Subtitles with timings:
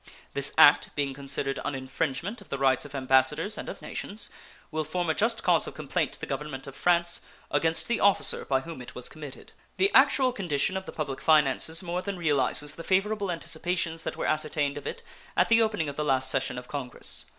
[0.33, 4.31] This act, being considered an infringement of the rights of ambassadors and of nations,
[4.71, 8.43] will form a just cause of complaint to the Government of France against the officer
[8.43, 9.51] by whom it was committed.
[9.77, 14.25] The actual condition of the public finances more than realizes the favorable anticipations that were
[14.25, 15.03] entertained of it
[15.37, 17.27] at the opening of the last session of Congress.